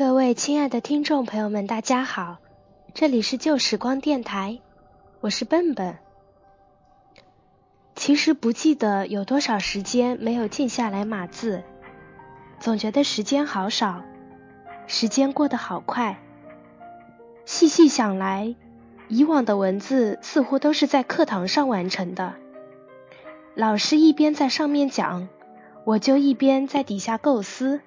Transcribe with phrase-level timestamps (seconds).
[0.00, 2.38] 各位亲爱的听众朋友们，大家好，
[2.94, 4.58] 这里是旧时光电台，
[5.20, 5.98] 我是笨笨。
[7.94, 11.62] 其实不记得有多少时间没有静下来码字，
[12.60, 14.02] 总觉得时间好少，
[14.86, 16.18] 时间过得好快。
[17.44, 18.54] 细细想来，
[19.08, 22.36] 以往的文字似乎都是在课堂上完成的，
[23.54, 25.28] 老师一边在上面讲，
[25.84, 27.82] 我就一边在底下构思。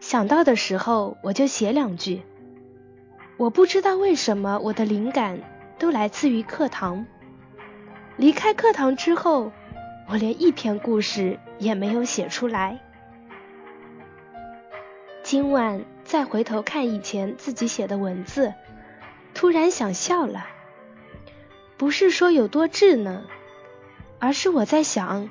[0.00, 2.22] 想到的时候，我就写两句。
[3.36, 5.40] 我不知道为什么我的灵感
[5.78, 7.06] 都来自于课堂。
[8.16, 9.52] 离开课堂之后，
[10.08, 12.80] 我连一篇故事也没有写出来。
[15.22, 18.54] 今晚再回头看以前自己写的文字，
[19.34, 20.46] 突然想笑了。
[21.76, 23.24] 不是说有多稚嫩，
[24.18, 25.28] 而是我在想。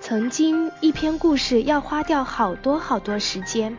[0.00, 3.76] 曾经一篇故事要花掉好多好多时间，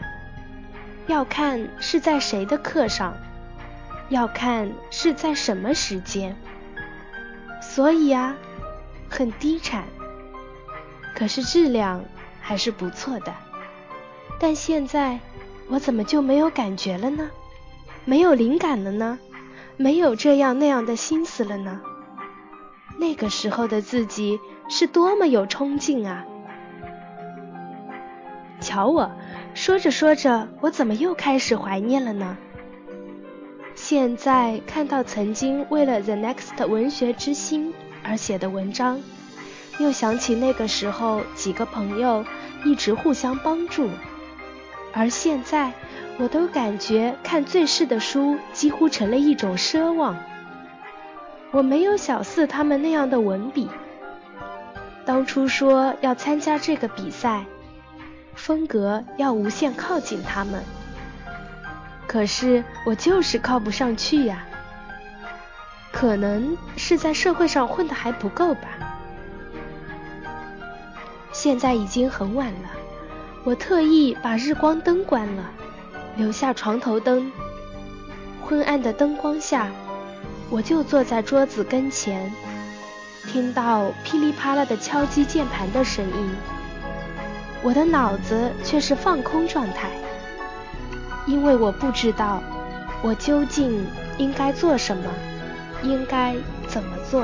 [1.07, 3.15] 要看是在谁的课上，
[4.09, 6.35] 要看是在什么时间，
[7.61, 8.35] 所以啊，
[9.09, 9.85] 很低产，
[11.15, 12.03] 可是质量
[12.41, 13.33] 还是不错的。
[14.39, 15.19] 但现在
[15.67, 17.29] 我怎么就没有感觉了呢？
[18.05, 19.17] 没有灵感了呢？
[19.77, 21.79] 没有这样那样的心思了呢？
[22.99, 24.39] 那个时候的自己。
[24.71, 26.27] 是多么有冲劲啊！
[28.61, 29.09] 瞧我
[29.55, 32.37] 说着说着，我怎么又开始怀念了呢？
[33.73, 37.73] 现在看到曾经为了 The Next 文学之星
[38.03, 39.01] 而写的文章，
[39.79, 42.23] 又想起那个时候几个朋友
[42.63, 43.89] 一直互相帮助，
[44.93, 45.71] 而现在
[46.19, 50.15] 我都感觉看最是的书几乎成了一种奢望。
[51.51, 53.69] 我没有小四他们那样的文笔。
[55.05, 57.45] 当初说要参加这个比赛，
[58.35, 60.63] 风格要无限靠近他们，
[62.05, 64.45] 可是我就是靠不上去呀。
[65.91, 68.97] 可能是在社会上混得还不够吧。
[71.31, 72.69] 现在已经很晚了，
[73.43, 75.49] 我特意把日光灯关了，
[76.15, 77.31] 留下床头灯。
[78.45, 79.67] 昏暗的灯光下，
[80.49, 82.31] 我就坐在桌子跟前。
[83.27, 86.31] 听到噼里啪啦的敲击键盘的声音，
[87.61, 89.91] 我的脑子却是放空状态，
[91.27, 92.41] 因为我不知道
[93.03, 93.85] 我究竟
[94.17, 95.03] 应该做什么，
[95.83, 96.35] 应该
[96.67, 97.23] 怎么做。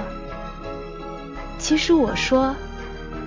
[1.57, 2.55] 其实我说，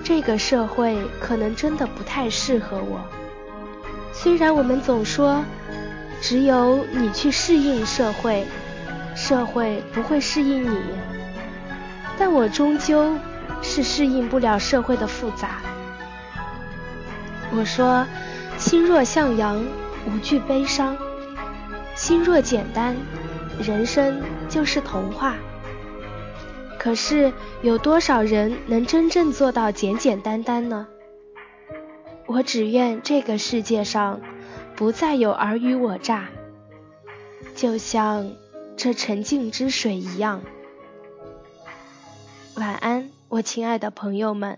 [0.01, 3.01] 这个社会可能真的不太适合我。
[4.13, 5.43] 虽然我们总说，
[6.21, 8.45] 只有你去适应社会，
[9.19, 10.79] 社会不会适应你。
[12.17, 13.13] 但我终究
[13.61, 15.59] 是适应不了社会的复杂。
[17.51, 18.05] 我说，
[18.57, 19.61] 心若向阳，
[20.07, 20.95] 无惧悲伤；
[21.95, 22.95] 心若简单，
[23.61, 25.35] 人生就是童话。
[26.77, 30.87] 可是，有多少人能真正做到简简单单呢？
[32.25, 34.21] 我只愿这个世界上
[34.77, 36.29] 不再有尔虞我诈，
[37.55, 38.31] 就像
[38.81, 40.41] 这沉静之水一样。
[42.55, 44.57] 晚安，我亲爱的朋友们。